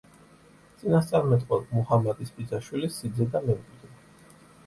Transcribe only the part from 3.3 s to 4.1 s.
და მემკვიდრე.